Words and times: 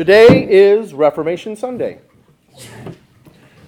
Today 0.00 0.50
is 0.50 0.94
Reformation 0.94 1.54
Sunday. 1.56 1.98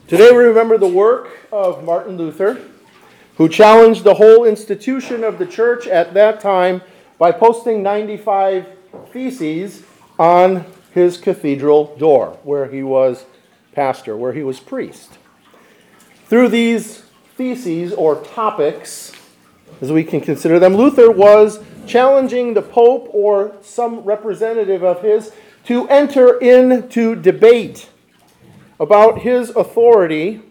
Today 0.08 0.30
we 0.30 0.44
remember 0.44 0.78
the 0.78 0.88
work 0.88 1.28
of 1.52 1.84
Martin 1.84 2.16
Luther, 2.16 2.58
who 3.36 3.50
challenged 3.50 4.02
the 4.02 4.14
whole 4.14 4.46
institution 4.46 5.24
of 5.24 5.38
the 5.38 5.44
church 5.44 5.86
at 5.86 6.14
that 6.14 6.40
time 6.40 6.80
by 7.18 7.32
posting 7.32 7.82
95 7.82 8.66
theses 9.12 9.82
on 10.18 10.64
his 10.94 11.18
cathedral 11.18 11.94
door, 11.98 12.38
where 12.44 12.66
he 12.66 12.82
was 12.82 13.26
pastor, 13.74 14.16
where 14.16 14.32
he 14.32 14.42
was 14.42 14.58
priest. 14.58 15.18
Through 16.28 16.48
these 16.48 17.02
theses 17.36 17.92
or 17.92 18.24
topics, 18.24 19.12
as 19.82 19.92
we 19.92 20.02
can 20.02 20.22
consider 20.22 20.58
them, 20.58 20.76
Luther 20.76 21.10
was 21.10 21.62
challenging 21.86 22.54
the 22.54 22.62
Pope 22.62 23.10
or 23.12 23.54
some 23.60 24.00
representative 24.00 24.82
of 24.82 25.02
his 25.02 25.30
to 25.64 25.88
enter 25.88 26.38
into 26.38 27.14
debate 27.14 27.88
about 28.80 29.20
his 29.20 29.50
authority 29.50 30.42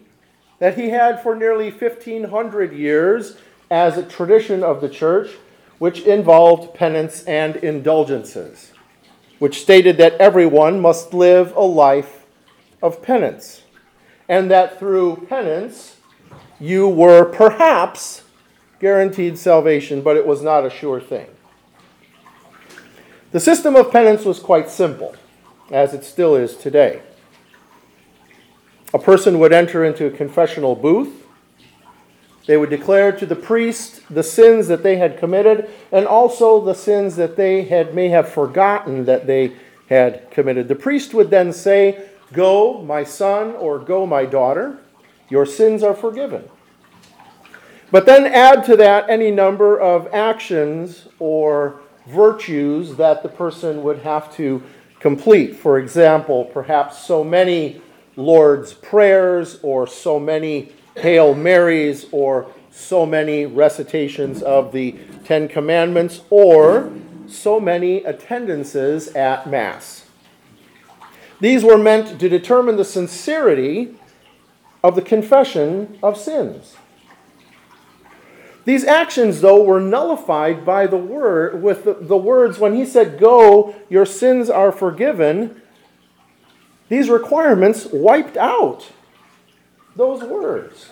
that 0.58 0.78
he 0.78 0.90
had 0.90 1.22
for 1.22 1.34
nearly 1.34 1.70
1500 1.70 2.72
years 2.72 3.36
as 3.70 3.98
a 3.98 4.02
tradition 4.02 4.62
of 4.62 4.80
the 4.80 4.88
church, 4.88 5.30
which 5.78 6.02
involved 6.02 6.74
penance 6.74 7.24
and 7.24 7.56
indulgences, 7.56 8.72
which 9.38 9.60
stated 9.60 9.96
that 9.96 10.12
everyone 10.20 10.78
must 10.78 11.12
live 11.12 11.54
a 11.56 11.60
life 11.60 12.24
of 12.80 13.02
penance, 13.02 13.62
and 14.28 14.50
that 14.50 14.78
through 14.78 15.26
penance 15.28 15.96
you 16.60 16.86
were 16.88 17.24
perhaps 17.24 18.22
guaranteed 18.78 19.36
salvation, 19.36 20.00
but 20.00 20.16
it 20.16 20.26
was 20.26 20.42
not 20.42 20.64
a 20.64 20.70
sure 20.70 21.00
thing. 21.00 21.26
The 23.32 23.40
system 23.40 23.76
of 23.76 23.90
penance 23.90 24.26
was 24.26 24.38
quite 24.38 24.68
simple, 24.68 25.14
as 25.70 25.94
it 25.94 26.04
still 26.04 26.36
is 26.36 26.54
today. 26.54 27.00
A 28.92 28.98
person 28.98 29.38
would 29.38 29.54
enter 29.54 29.84
into 29.86 30.04
a 30.04 30.10
confessional 30.10 30.74
booth. 30.74 31.26
They 32.46 32.58
would 32.58 32.68
declare 32.68 33.10
to 33.12 33.24
the 33.24 33.36
priest 33.36 34.02
the 34.10 34.22
sins 34.22 34.68
that 34.68 34.82
they 34.82 34.96
had 34.96 35.16
committed 35.16 35.70
and 35.90 36.06
also 36.06 36.60
the 36.60 36.74
sins 36.74 37.16
that 37.16 37.36
they 37.36 37.62
had 37.62 37.94
may 37.94 38.10
have 38.10 38.28
forgotten 38.28 39.06
that 39.06 39.26
they 39.26 39.52
had 39.88 40.30
committed. 40.30 40.68
The 40.68 40.74
priest 40.74 41.14
would 41.14 41.30
then 41.30 41.54
say, 41.54 42.02
"Go, 42.34 42.82
my 42.82 43.02
son, 43.02 43.54
or 43.54 43.78
go, 43.78 44.04
my 44.04 44.26
daughter, 44.26 44.76
your 45.30 45.46
sins 45.46 45.82
are 45.82 45.94
forgiven." 45.94 46.50
But 47.90 48.04
then 48.04 48.26
add 48.26 48.64
to 48.64 48.76
that 48.76 49.08
any 49.08 49.30
number 49.30 49.78
of 49.78 50.08
actions 50.12 51.08
or 51.18 51.81
virtues 52.06 52.96
that 52.96 53.22
the 53.22 53.28
person 53.28 53.82
would 53.82 54.00
have 54.00 54.34
to 54.36 54.62
complete. 55.00 55.56
For 55.56 55.78
example, 55.78 56.44
perhaps 56.46 57.04
so 57.04 57.24
many 57.24 57.80
Lord's 58.16 58.74
prayers, 58.74 59.58
or 59.62 59.86
so 59.86 60.18
many 60.18 60.72
Hail 60.96 61.34
Marys, 61.34 62.06
or 62.12 62.46
so 62.70 63.06
many 63.06 63.46
recitations 63.46 64.42
of 64.42 64.72
the 64.72 64.96
Ten 65.24 65.48
Commandments, 65.48 66.20
or 66.30 66.92
so 67.26 67.58
many 67.58 68.04
attendances 68.04 69.08
at 69.08 69.48
Mass. 69.48 70.06
These 71.40 71.64
were 71.64 71.78
meant 71.78 72.20
to 72.20 72.28
determine 72.28 72.76
the 72.76 72.84
sincerity 72.84 73.94
of 74.84 74.94
the 74.94 75.02
confession 75.02 75.98
of 76.02 76.16
sins. 76.16 76.76
These 78.64 78.84
actions, 78.84 79.40
though, 79.40 79.62
were 79.62 79.80
nullified 79.80 80.64
by 80.64 80.86
the 80.86 80.96
word 80.96 81.62
with 81.62 81.84
the, 81.84 81.94
the, 81.94 82.16
words 82.16 82.58
when 82.58 82.74
he 82.74 82.86
said, 82.86 83.18
Go, 83.18 83.74
your 83.88 84.06
sins 84.06 84.48
are 84.48 84.70
forgiven. 84.70 85.60
These 86.88 87.08
requirements 87.08 87.86
wiped 87.92 88.36
out 88.36 88.92
those 89.96 90.22
words. 90.22 90.90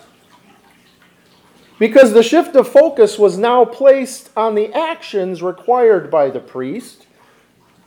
Because 1.79 2.13
the 2.13 2.23
shift 2.23 2.55
of 2.55 2.67
focus 2.67 3.17
was 3.17 3.37
now 3.37 3.65
placed 3.65 4.29
on 4.35 4.55
the 4.55 4.71
actions 4.73 5.41
required 5.41 6.11
by 6.11 6.29
the 6.29 6.39
priest 6.39 7.07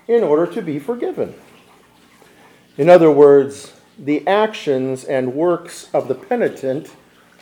in 0.08 0.24
order 0.24 0.46
to 0.52 0.62
be 0.62 0.78
forgiven. 0.78 1.34
In 2.76 2.88
other 2.90 3.10
words, 3.10 3.72
the 3.98 4.26
actions 4.26 5.04
and 5.04 5.34
works 5.34 5.88
of 5.94 6.08
the 6.08 6.14
penitent 6.14 6.90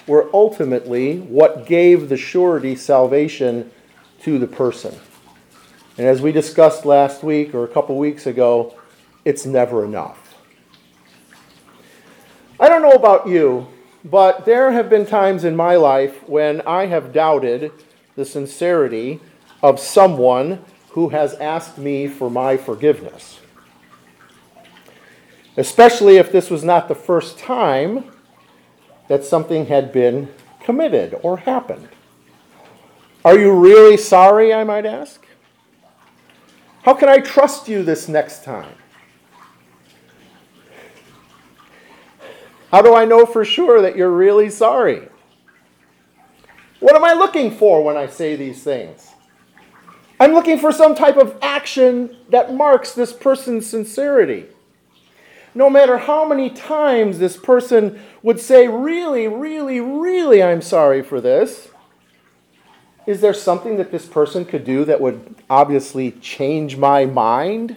were 0.06 0.28
ultimately 0.32 1.18
what 1.18 1.66
gave 1.66 2.08
the 2.08 2.16
surety 2.16 2.74
salvation 2.74 3.70
to 4.22 4.38
the 4.38 4.46
person. 4.46 4.94
And 5.98 6.06
as 6.06 6.22
we 6.22 6.32
discussed 6.32 6.84
last 6.84 7.22
week 7.22 7.54
or 7.54 7.64
a 7.64 7.68
couple 7.68 7.98
weeks 7.98 8.26
ago, 8.26 8.74
it's 9.24 9.44
never 9.44 9.84
enough. 9.84 10.34
I 12.58 12.68
don't 12.68 12.82
know 12.82 12.92
about 12.92 13.28
you, 13.28 13.68
but 14.04 14.44
there 14.44 14.72
have 14.72 14.88
been 14.88 15.06
times 15.06 15.44
in 15.44 15.54
my 15.54 15.76
life 15.76 16.26
when 16.28 16.60
I 16.62 16.86
have 16.86 17.12
doubted 17.12 17.72
the 18.16 18.24
sincerity 18.24 19.20
of 19.62 19.78
someone 19.80 20.64
who 20.90 21.10
has 21.10 21.34
asked 21.34 21.78
me 21.78 22.06
for 22.06 22.30
my 22.30 22.56
forgiveness. 22.56 23.40
Especially 25.56 26.16
if 26.16 26.32
this 26.32 26.50
was 26.50 26.64
not 26.64 26.88
the 26.88 26.94
first 26.94 27.38
time 27.38 28.11
that 29.08 29.24
something 29.24 29.66
had 29.66 29.92
been 29.92 30.28
committed 30.60 31.18
or 31.22 31.38
happened. 31.38 31.88
Are 33.24 33.38
you 33.38 33.52
really 33.52 33.96
sorry, 33.96 34.52
I 34.52 34.64
might 34.64 34.86
ask? 34.86 35.24
How 36.82 36.94
can 36.94 37.08
I 37.08 37.18
trust 37.18 37.68
you 37.68 37.82
this 37.82 38.08
next 38.08 38.42
time? 38.42 38.74
How 42.70 42.82
do 42.82 42.94
I 42.94 43.04
know 43.04 43.26
for 43.26 43.44
sure 43.44 43.82
that 43.82 43.96
you're 43.96 44.10
really 44.10 44.50
sorry? 44.50 45.08
What 46.80 46.96
am 46.96 47.04
I 47.04 47.12
looking 47.12 47.50
for 47.50 47.84
when 47.84 47.96
I 47.96 48.06
say 48.06 48.34
these 48.34 48.64
things? 48.64 49.12
I'm 50.19 50.32
looking 50.32 50.58
for 50.58 50.72
some 50.72 50.94
type 50.94 51.16
of 51.16 51.36
action 51.42 52.16
that 52.30 52.54
marks 52.54 52.92
this 52.92 53.12
person's 53.12 53.69
sincerity 53.69 54.46
no 55.54 55.68
matter 55.68 55.98
how 55.98 56.26
many 56.26 56.50
times 56.50 57.18
this 57.18 57.36
person 57.36 58.00
would 58.22 58.40
say, 58.40 58.68
Really, 58.68 59.28
really, 59.28 59.80
really, 59.80 60.42
I'm 60.42 60.62
sorry 60.62 61.02
for 61.02 61.20
this, 61.20 61.68
is 63.06 63.20
there 63.20 63.34
something 63.34 63.76
that 63.78 63.90
this 63.90 64.06
person 64.06 64.44
could 64.44 64.64
do 64.64 64.84
that 64.84 65.00
would 65.00 65.34
obviously 65.50 66.12
change 66.12 66.76
my 66.76 67.04
mind 67.04 67.76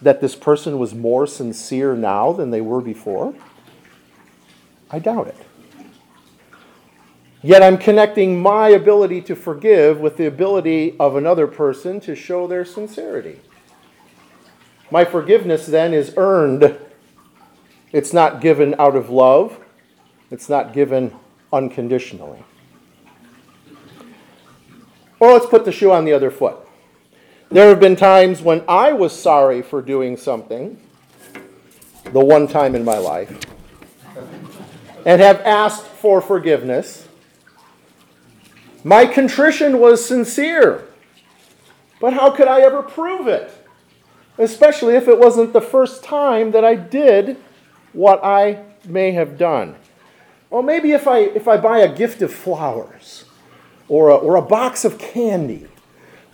that 0.00 0.20
this 0.20 0.34
person 0.34 0.78
was 0.78 0.94
more 0.94 1.26
sincere 1.26 1.94
now 1.94 2.32
than 2.32 2.50
they 2.50 2.60
were 2.60 2.80
before? 2.80 3.34
I 4.90 4.98
doubt 4.98 5.28
it. 5.28 5.36
Yet 7.42 7.62
I'm 7.62 7.76
connecting 7.76 8.40
my 8.40 8.68
ability 8.70 9.20
to 9.22 9.36
forgive 9.36 10.00
with 10.00 10.16
the 10.16 10.26
ability 10.26 10.96
of 10.98 11.16
another 11.16 11.46
person 11.46 12.00
to 12.00 12.16
show 12.16 12.46
their 12.46 12.64
sincerity. 12.64 13.40
My 14.90 15.04
forgiveness 15.04 15.66
then 15.66 15.92
is 15.92 16.14
earned 16.16 16.76
it's 17.92 18.12
not 18.12 18.40
given 18.40 18.74
out 18.78 18.96
of 18.96 19.10
love, 19.10 19.58
it's 20.30 20.48
not 20.48 20.72
given 20.72 21.14
unconditionally. 21.52 22.44
Or 25.18 25.32
let's 25.32 25.46
put 25.46 25.64
the 25.64 25.72
shoe 25.72 25.92
on 25.92 26.04
the 26.04 26.12
other 26.12 26.30
foot. 26.30 26.56
There 27.48 27.68
have 27.68 27.80
been 27.80 27.96
times 27.96 28.42
when 28.42 28.64
I 28.68 28.92
was 28.92 29.18
sorry 29.18 29.62
for 29.62 29.80
doing 29.80 30.16
something, 30.16 30.80
the 32.12 32.24
one 32.24 32.48
time 32.48 32.74
in 32.74 32.84
my 32.84 32.98
life, 32.98 33.38
and 35.06 35.20
have 35.20 35.40
asked 35.42 35.84
for 35.84 36.20
forgiveness. 36.20 37.06
My 38.82 39.06
contrition 39.06 39.78
was 39.78 40.04
sincere, 40.04 40.86
but 42.00 42.12
how 42.12 42.30
could 42.30 42.48
I 42.48 42.60
ever 42.60 42.82
prove 42.82 43.28
it? 43.28 43.52
Especially 44.38 44.94
if 44.94 45.08
it 45.08 45.18
wasn't 45.18 45.52
the 45.52 45.60
first 45.60 46.02
time 46.04 46.50
that 46.50 46.64
I 46.64 46.74
did 46.74 47.36
what 47.96 48.22
I 48.22 48.62
may 48.84 49.12
have 49.12 49.38
done. 49.38 49.74
Or 50.50 50.62
maybe 50.62 50.92
if 50.92 51.08
I, 51.08 51.20
if 51.20 51.48
I 51.48 51.56
buy 51.56 51.78
a 51.78 51.92
gift 51.92 52.20
of 52.22 52.32
flowers 52.32 53.24
or 53.88 54.10
a, 54.10 54.14
or 54.14 54.36
a 54.36 54.42
box 54.42 54.84
of 54.84 54.98
candy 54.98 55.66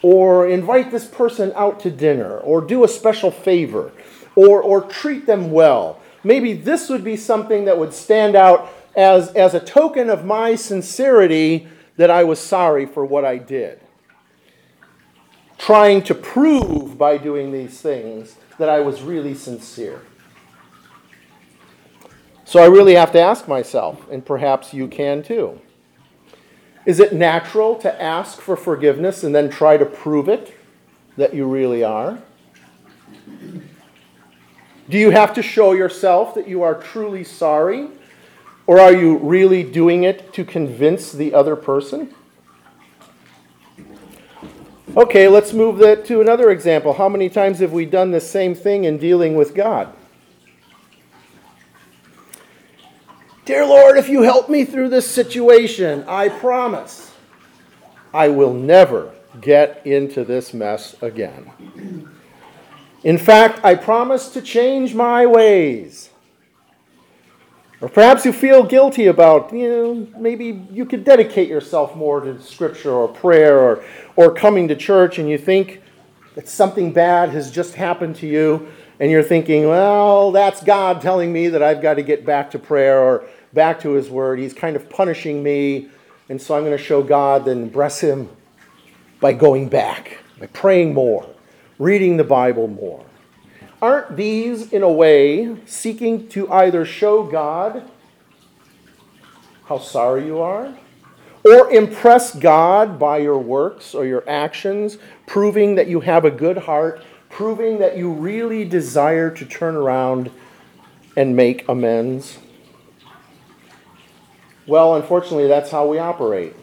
or 0.02 0.48
invite 0.48 0.90
this 0.90 1.06
person 1.06 1.52
out 1.54 1.78
to 1.80 1.90
dinner 1.90 2.38
or 2.38 2.60
do 2.60 2.82
a 2.82 2.88
special 2.88 3.30
favor 3.30 3.92
or, 4.34 4.60
or 4.60 4.82
treat 4.82 5.24
them 5.26 5.52
well, 5.52 6.00
maybe 6.24 6.52
this 6.52 6.88
would 6.88 7.04
be 7.04 7.16
something 7.16 7.64
that 7.64 7.78
would 7.78 7.94
stand 7.94 8.34
out 8.34 8.68
as, 8.96 9.32
as 9.34 9.54
a 9.54 9.60
token 9.60 10.10
of 10.10 10.24
my 10.24 10.56
sincerity 10.56 11.68
that 11.96 12.10
I 12.10 12.24
was 12.24 12.40
sorry 12.40 12.86
for 12.86 13.04
what 13.04 13.24
I 13.24 13.38
did. 13.38 13.80
Trying 15.58 16.02
to 16.02 16.14
prove 16.14 16.98
by 16.98 17.18
doing 17.18 17.52
these 17.52 17.80
things 17.80 18.34
that 18.58 18.68
I 18.68 18.80
was 18.80 19.00
really 19.02 19.34
sincere. 19.34 20.02
So 22.44 22.62
I 22.62 22.66
really 22.66 22.94
have 22.94 23.12
to 23.12 23.20
ask 23.20 23.48
myself, 23.48 24.08
and 24.10 24.24
perhaps 24.24 24.74
you 24.74 24.88
can 24.88 25.22
too. 25.22 25.60
Is 26.84 26.98
it 26.98 27.12
natural 27.12 27.76
to 27.76 28.02
ask 28.02 28.40
for 28.40 28.56
forgiveness 28.56 29.22
and 29.22 29.34
then 29.34 29.48
try 29.48 29.76
to 29.76 29.86
prove 29.86 30.28
it 30.28 30.54
that 31.16 31.32
you 31.32 31.46
really 31.46 31.84
are? 31.84 32.18
Do 34.88 34.98
you 34.98 35.10
have 35.10 35.32
to 35.34 35.42
show 35.42 35.72
yourself 35.72 36.34
that 36.34 36.48
you 36.48 36.62
are 36.62 36.74
truly 36.74 37.22
sorry? 37.22 37.88
Or 38.66 38.80
are 38.80 38.94
you 38.94 39.18
really 39.18 39.62
doing 39.62 40.02
it 40.02 40.32
to 40.34 40.44
convince 40.44 41.12
the 41.12 41.34
other 41.34 41.56
person? 41.56 42.12
Okay, 44.96 45.28
let's 45.28 45.52
move 45.52 45.78
that 45.78 46.04
to 46.06 46.20
another 46.20 46.50
example. 46.50 46.92
How 46.92 47.08
many 47.08 47.30
times 47.30 47.60
have 47.60 47.72
we 47.72 47.86
done 47.86 48.10
the 48.10 48.20
same 48.20 48.54
thing 48.54 48.84
in 48.84 48.98
dealing 48.98 49.36
with 49.36 49.54
God? 49.54 49.94
Dear 53.44 53.66
Lord, 53.66 53.96
if 53.96 54.08
you 54.08 54.22
help 54.22 54.48
me 54.48 54.64
through 54.64 54.90
this 54.90 55.10
situation, 55.10 56.04
I 56.06 56.28
promise 56.28 57.12
I 58.14 58.28
will 58.28 58.54
never 58.54 59.12
get 59.40 59.84
into 59.84 60.24
this 60.24 60.54
mess 60.54 60.94
again. 61.02 62.08
In 63.02 63.18
fact, 63.18 63.64
I 63.64 63.74
promise 63.74 64.28
to 64.28 64.42
change 64.42 64.94
my 64.94 65.26
ways. 65.26 66.10
Or 67.80 67.88
perhaps 67.88 68.24
you 68.24 68.32
feel 68.32 68.62
guilty 68.62 69.06
about, 69.06 69.52
you 69.52 69.68
know, 69.68 70.08
maybe 70.16 70.64
you 70.70 70.86
could 70.86 71.02
dedicate 71.02 71.48
yourself 71.48 71.96
more 71.96 72.20
to 72.20 72.40
scripture 72.40 72.92
or 72.92 73.08
prayer 73.08 73.58
or, 73.58 73.84
or 74.14 74.32
coming 74.32 74.68
to 74.68 74.76
church 74.76 75.18
and 75.18 75.28
you 75.28 75.36
think 75.36 75.82
that 76.36 76.48
something 76.48 76.92
bad 76.92 77.30
has 77.30 77.50
just 77.50 77.74
happened 77.74 78.14
to 78.16 78.28
you 78.28 78.68
and 79.02 79.10
you're 79.10 79.24
thinking, 79.24 79.66
well, 79.66 80.30
that's 80.30 80.62
God 80.62 81.00
telling 81.00 81.32
me 81.32 81.48
that 81.48 81.60
I've 81.60 81.82
got 81.82 81.94
to 81.94 82.04
get 82.04 82.24
back 82.24 82.52
to 82.52 82.58
prayer 82.60 83.00
or 83.00 83.26
back 83.52 83.80
to 83.80 83.94
His 83.94 84.08
Word. 84.08 84.38
He's 84.38 84.54
kind 84.54 84.76
of 84.76 84.88
punishing 84.88 85.42
me, 85.42 85.88
and 86.28 86.40
so 86.40 86.54
I'm 86.54 86.62
going 86.62 86.78
to 86.78 86.82
show 86.82 87.02
God 87.02 87.48
and 87.48 87.72
bless 87.72 88.00
Him 88.00 88.28
by 89.18 89.32
going 89.32 89.68
back, 89.68 90.18
by 90.38 90.46
praying 90.46 90.94
more, 90.94 91.28
reading 91.80 92.16
the 92.16 92.22
Bible 92.22 92.68
more. 92.68 93.04
Aren't 93.82 94.16
these, 94.16 94.72
in 94.72 94.84
a 94.84 94.92
way, 94.92 95.56
seeking 95.66 96.28
to 96.28 96.48
either 96.52 96.84
show 96.84 97.24
God 97.24 97.90
how 99.64 99.80
sorry 99.80 100.26
you 100.26 100.38
are, 100.38 100.72
or 101.44 101.72
impress 101.72 102.36
God 102.36 103.00
by 103.00 103.18
your 103.18 103.38
works 103.38 103.96
or 103.96 104.06
your 104.06 104.22
actions, 104.30 104.98
proving 105.26 105.74
that 105.74 105.88
you 105.88 105.98
have 105.98 106.24
a 106.24 106.30
good 106.30 106.58
heart, 106.58 107.02
proving 107.32 107.78
that 107.78 107.96
you 107.96 108.12
really 108.12 108.64
desire 108.64 109.30
to 109.30 109.44
turn 109.44 109.74
around 109.74 110.30
and 111.16 111.34
make 111.34 111.66
amends? 111.66 112.38
Well, 114.66 114.94
unfortunately, 114.94 115.48
that's 115.48 115.70
how 115.70 115.88
we 115.88 115.98
operate. 115.98 116.54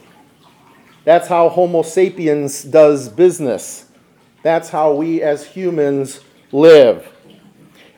That's 1.03 1.27
how 1.27 1.49
Homo 1.49 1.81
sapiens 1.81 2.63
does 2.63 3.09
business. 3.09 3.89
That's 4.43 4.69
how 4.69 4.93
we 4.93 5.21
as 5.21 5.45
humans 5.45 6.21
live. 6.51 7.11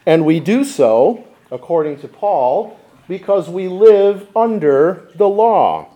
And 0.05 0.25
we 0.25 0.39
do 0.39 0.63
so, 0.63 1.27
according 1.51 1.99
to 1.99 2.07
Paul, 2.07 2.79
because 3.07 3.49
we 3.49 3.67
live 3.67 4.27
under 4.35 5.11
the 5.15 5.27
law. 5.27 5.89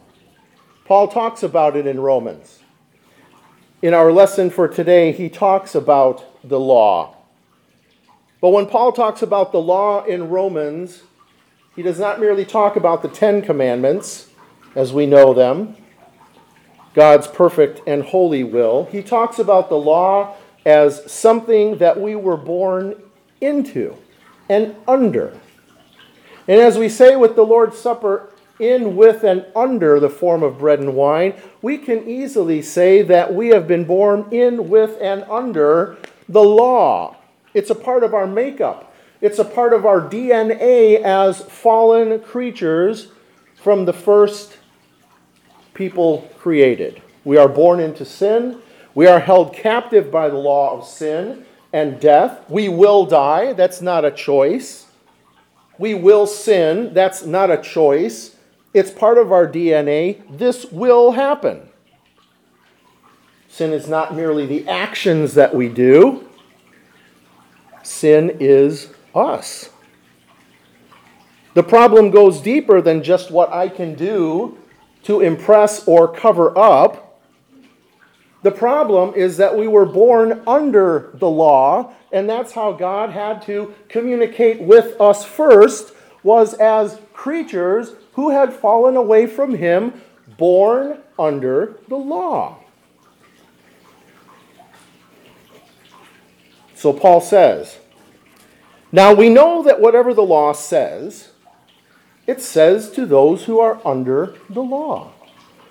Paul 0.84 1.08
talks 1.08 1.42
about 1.42 1.78
it 1.78 1.88
in 1.88 2.00
Romans. 2.00 2.60
In 3.82 3.94
our 3.94 4.12
lesson 4.12 4.50
for 4.50 4.68
today, 4.68 5.14
he 5.14 5.30
talks 5.30 5.74
about 5.74 6.35
the 6.48 6.60
law. 6.60 7.16
But 8.42 8.50
when 8.50 8.68
Paul 8.68 8.92
talks 8.92 9.22
about 9.22 9.52
the 9.52 9.62
law 9.62 10.04
in 10.06 10.30
Romans, 10.30 11.04
he 11.76 11.82
does 11.82 12.00
not 12.00 12.20
merely 12.20 12.46
talk 12.46 12.76
about 12.76 13.02
the 13.02 13.08
Ten 13.10 13.42
Commandments 13.42 14.30
as 14.76 14.94
we 14.94 15.06
know 15.06 15.34
them, 15.34 15.76
God's 16.94 17.28
perfect 17.28 17.82
and 17.88 18.04
holy 18.04 18.44
will. 18.44 18.86
He 18.86 19.02
talks 19.02 19.40
about 19.40 19.70
the 19.70 19.78
law 19.78 20.36
as 20.66 21.12
something 21.12 21.78
that 21.78 22.00
we 22.00 22.16
were 22.16 22.38
born 22.38 22.96
into 23.42 23.96
and 24.50 24.76
under. 24.88 25.40
And 26.48 26.62
as 26.62 26.78
we 26.78 26.90
say 26.90 27.16
with 27.16 27.36
the 27.36 27.46
Lord's 27.46 27.78
Supper, 27.78 28.30
in, 28.60 28.96
with, 28.96 29.24
and 29.24 29.46
under 29.56 30.00
the 30.00 30.10
form 30.10 30.42
of 30.42 30.60
bread 30.60 30.80
and 30.80 30.96
wine, 30.96 31.34
we 31.62 31.78
can 31.78 32.08
easily 32.08 32.62
say 32.62 33.02
that 33.02 33.34
we 33.34 33.50
have 33.50 33.68
been 33.68 33.84
born 33.84 34.28
in, 34.32 34.70
with, 34.70 34.98
and 35.02 35.24
under 35.24 35.98
the 36.28 36.44
law. 36.44 37.18
It's 37.54 37.70
a 37.70 37.76
part 37.76 38.04
of 38.04 38.14
our 38.14 38.28
makeup, 38.28 38.94
it's 39.22 39.40
a 39.40 39.46
part 39.46 39.74
of 39.74 39.86
our 39.86 40.02
DNA 40.02 41.02
as 41.02 41.42
fallen 41.42 42.20
creatures 42.20 43.08
from 43.56 43.86
the 43.86 43.94
first 43.94 44.58
people 45.74 46.30
created. 46.38 47.02
We 47.24 47.38
are 47.38 47.50
born 47.50 47.80
into 47.80 48.06
sin. 48.06 48.62
We 48.94 49.08
are 49.08 49.20
held 49.20 49.54
captive 49.54 50.12
by 50.12 50.30
the 50.30 50.38
law 50.38 50.78
of 50.78 50.88
sin 50.88 51.46
and 51.74 52.00
death. 52.00 52.50
We 52.50 52.70
will 52.70 53.06
die. 53.06 53.54
That's 53.54 53.82
not 53.82 54.06
a 54.06 54.12
choice. 54.12 54.88
We 55.78 55.94
will 55.94 56.28
sin. 56.28 56.94
That's 56.94 57.26
not 57.26 57.52
a 57.52 57.62
choice. 57.62 58.36
It's 58.74 58.92
part 58.92 59.18
of 59.18 59.32
our 59.32 59.48
DNA. 59.48 60.24
This 60.38 60.66
will 60.66 61.12
happen. 61.12 61.70
Sin 63.56 63.72
is 63.72 63.88
not 63.88 64.14
merely 64.14 64.46
the 64.46 64.68
actions 64.68 65.34
that 65.36 65.56
we 65.56 65.70
do, 65.70 66.28
sin 67.84 68.38
is 68.42 68.90
us. 69.14 69.70
The 71.54 71.64
problem 71.64 72.12
goes 72.12 72.42
deeper 72.42 72.82
than 72.82 73.02
just 73.02 73.32
what 73.32 73.54
I 73.54 73.70
can 73.70 73.96
do 73.96 74.58
to 75.04 75.22
impress 75.22 75.88
or 75.88 76.14
cover 76.14 76.58
up 76.58 77.06
the 78.46 78.52
problem 78.52 79.16
is 79.16 79.38
that 79.38 79.58
we 79.58 79.68
were 79.68 79.88
born 79.88 80.44
under 80.46 81.10
the 81.16 81.30
law, 81.30 81.94
and 82.12 82.30
that's 82.30 82.52
how 82.52 82.74
God 82.74 83.10
had 83.10 83.42
to 83.48 83.74
communicate 83.90 84.62
with 84.62 85.02
us 85.02 85.26
first, 85.26 85.96
was 86.22 86.54
as 86.56 87.00
creatures 87.14 87.94
who 88.14 88.30
had 88.30 88.54
fallen 88.54 88.96
away 88.96 89.26
from 89.26 89.56
him, 89.56 90.00
born 90.38 91.00
under 91.18 91.80
the 91.88 91.96
law. 91.96 92.60
So 96.76 96.94
Paul 96.94 97.22
says, 97.22 97.80
Now 98.92 99.14
we 99.14 99.30
know 99.30 99.64
that 99.64 99.82
whatever 99.82 100.14
the 100.14 100.24
law 100.24 100.54
says, 100.54 101.30
it 102.28 102.42
says 102.42 102.92
to 102.92 103.06
those 103.06 103.46
who 103.46 103.60
are 103.60 103.80
under 103.86 104.36
the 104.50 104.62
law, 104.62 105.14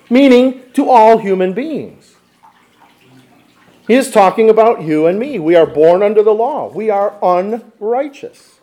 meaning 0.09 0.63
to 0.73 0.89
all 0.89 1.17
human 1.17 1.53
beings. 1.53 2.15
He 3.87 3.93
is 3.93 4.09
talking 4.09 4.49
about 4.49 4.81
you 4.81 5.05
and 5.05 5.19
me. 5.19 5.37
We 5.37 5.55
are 5.55 5.67
born 5.67 6.01
under 6.01 6.23
the 6.23 6.33
law, 6.33 6.71
we 6.71 6.89
are 6.89 7.17
unrighteous. 7.21 8.59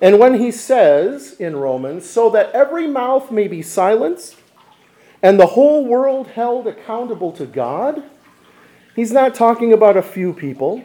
And 0.00 0.18
when 0.18 0.34
he 0.34 0.50
says 0.50 1.32
in 1.40 1.56
Romans, 1.56 2.08
so 2.08 2.28
that 2.30 2.52
every 2.52 2.86
mouth 2.86 3.30
may 3.30 3.48
be 3.48 3.62
silenced 3.62 4.36
and 5.22 5.40
the 5.40 5.46
whole 5.46 5.86
world 5.86 6.28
held 6.28 6.66
accountable 6.66 7.32
to 7.32 7.46
God, 7.46 8.02
he's 8.94 9.10
not 9.10 9.34
talking 9.34 9.72
about 9.72 9.96
a 9.96 10.02
few 10.02 10.34
people. 10.34 10.84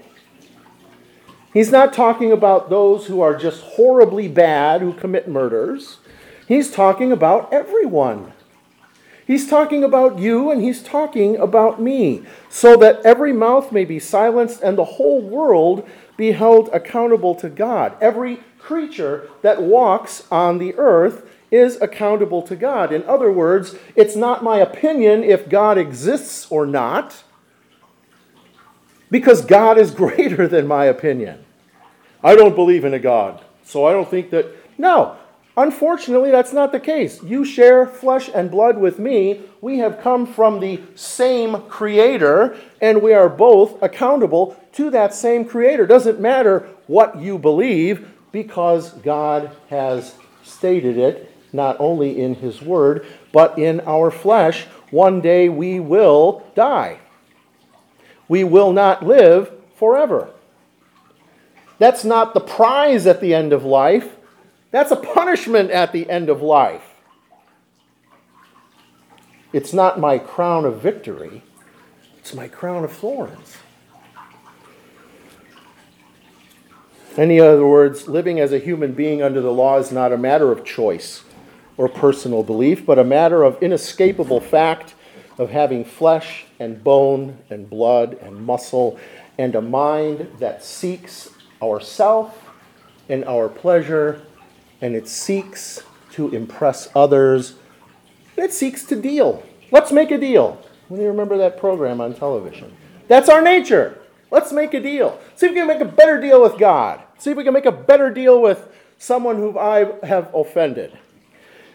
He's 1.53 1.71
not 1.71 1.93
talking 1.93 2.31
about 2.31 2.69
those 2.69 3.07
who 3.07 3.21
are 3.21 3.35
just 3.35 3.61
horribly 3.61 4.27
bad, 4.27 4.81
who 4.81 4.93
commit 4.93 5.27
murders. 5.27 5.97
He's 6.47 6.71
talking 6.71 7.11
about 7.11 7.51
everyone. 7.51 8.33
He's 9.27 9.49
talking 9.49 9.83
about 9.83 10.19
you 10.19 10.51
and 10.51 10.61
he's 10.61 10.81
talking 10.81 11.37
about 11.37 11.81
me, 11.81 12.23
so 12.49 12.75
that 12.77 12.99
every 13.05 13.31
mouth 13.31 13.71
may 13.71 13.85
be 13.85 13.99
silenced 13.99 14.61
and 14.61 14.77
the 14.77 14.83
whole 14.83 15.21
world 15.21 15.87
be 16.17 16.31
held 16.33 16.69
accountable 16.73 17.35
to 17.35 17.49
God. 17.49 17.95
Every 18.01 18.39
creature 18.59 19.29
that 19.41 19.61
walks 19.61 20.27
on 20.31 20.57
the 20.57 20.75
earth 20.75 21.27
is 21.49 21.81
accountable 21.81 22.41
to 22.43 22.55
God. 22.55 22.91
In 22.93 23.03
other 23.03 23.31
words, 23.31 23.75
it's 23.95 24.15
not 24.15 24.43
my 24.43 24.57
opinion 24.57 25.23
if 25.23 25.49
God 25.49 25.77
exists 25.77 26.47
or 26.49 26.65
not, 26.65 27.23
because 29.11 29.45
God 29.45 29.77
is 29.77 29.91
greater 30.03 30.47
than 30.47 30.65
my 30.65 30.85
opinion. 30.85 31.45
I 32.23 32.35
don't 32.35 32.55
believe 32.55 32.85
in 32.85 32.95
a 32.95 32.99
God, 32.99 33.43
so 33.63 33.85
I 33.85 33.91
don't 33.91 34.09
think 34.09 34.31
that. 34.31 34.47
No, 34.77 35.17
Unfortunately, 35.57 36.31
that's 36.31 36.53
not 36.53 36.71
the 36.71 36.79
case. 36.79 37.21
You 37.21 37.43
share 37.43 37.85
flesh 37.85 38.29
and 38.33 38.49
blood 38.49 38.77
with 38.77 38.99
me. 38.99 39.41
We 39.59 39.79
have 39.79 40.01
come 40.01 40.25
from 40.25 40.59
the 40.59 40.79
same 40.95 41.63
Creator, 41.63 42.57
and 42.79 43.01
we 43.01 43.13
are 43.13 43.27
both 43.27 43.81
accountable 43.83 44.55
to 44.73 44.89
that 44.91 45.13
same 45.13 45.43
Creator. 45.43 45.87
Doesn't 45.87 46.21
matter 46.21 46.69
what 46.87 47.17
you 47.19 47.37
believe, 47.37 48.09
because 48.31 48.93
God 48.93 49.51
has 49.69 50.15
stated 50.43 50.97
it 50.97 51.29
not 51.51 51.75
only 51.81 52.21
in 52.21 52.35
His 52.35 52.61
Word, 52.61 53.05
but 53.33 53.59
in 53.59 53.81
our 53.81 54.09
flesh. 54.09 54.63
One 54.89 55.19
day 55.19 55.49
we 55.49 55.81
will 55.81 56.47
die. 56.55 56.99
We 58.31 58.45
will 58.45 58.71
not 58.71 59.05
live 59.05 59.51
forever. 59.75 60.29
That's 61.79 62.05
not 62.05 62.33
the 62.33 62.39
prize 62.39 63.05
at 63.05 63.19
the 63.19 63.33
end 63.33 63.51
of 63.51 63.65
life. 63.65 64.15
That's 64.71 64.89
a 64.89 64.95
punishment 64.95 65.69
at 65.69 65.91
the 65.91 66.09
end 66.09 66.29
of 66.29 66.41
life. 66.41 66.95
It's 69.51 69.73
not 69.73 69.99
my 69.99 70.17
crown 70.17 70.63
of 70.63 70.81
victory, 70.81 71.43
it's 72.19 72.33
my 72.33 72.47
crown 72.47 72.85
of 72.85 72.93
thorns. 72.93 73.57
In 77.17 77.37
other 77.37 77.67
words, 77.67 78.07
living 78.07 78.39
as 78.39 78.53
a 78.53 78.59
human 78.59 78.93
being 78.93 79.21
under 79.21 79.41
the 79.41 79.51
law 79.51 79.77
is 79.77 79.91
not 79.91 80.13
a 80.13 80.17
matter 80.17 80.53
of 80.53 80.63
choice 80.63 81.23
or 81.75 81.89
personal 81.89 82.43
belief, 82.43 82.85
but 82.85 82.97
a 82.97 83.03
matter 83.03 83.43
of 83.43 83.61
inescapable 83.61 84.39
fact 84.39 84.95
of 85.41 85.49
having 85.49 85.83
flesh 85.83 86.45
and 86.59 86.83
bone 86.83 87.35
and 87.49 87.67
blood 87.67 88.13
and 88.21 88.45
muscle 88.45 88.99
and 89.39 89.55
a 89.55 89.61
mind 89.61 90.29
that 90.37 90.63
seeks 90.63 91.29
ourself 91.63 92.51
and 93.09 93.25
our 93.25 93.49
pleasure 93.49 94.21
and 94.81 94.95
it 94.95 95.07
seeks 95.07 95.81
to 96.11 96.29
impress 96.29 96.89
others. 96.93 97.55
It 98.37 98.53
seeks 98.53 98.83
to 98.85 98.95
deal. 98.95 99.41
Let's 99.71 99.91
make 99.91 100.11
a 100.11 100.17
deal. 100.19 100.61
When 100.89 101.01
you 101.01 101.07
remember 101.07 101.39
that 101.39 101.57
program 101.57 102.01
on 102.01 102.13
television? 102.13 102.71
That's 103.07 103.27
our 103.27 103.41
nature. 103.41 103.99
Let's 104.29 104.51
make 104.51 104.75
a 104.75 104.79
deal. 104.79 105.19
See 105.35 105.47
if 105.47 105.53
we 105.53 105.57
can 105.57 105.67
make 105.67 105.81
a 105.81 105.85
better 105.85 106.21
deal 106.21 106.39
with 106.39 106.59
God. 106.59 107.01
See 107.17 107.31
if 107.31 107.37
we 107.37 107.43
can 107.43 107.53
make 107.53 107.65
a 107.65 107.71
better 107.71 108.11
deal 108.11 108.39
with 108.39 108.67
someone 108.99 109.37
who 109.37 109.57
I 109.57 110.05
have 110.05 110.31
offended. 110.35 110.99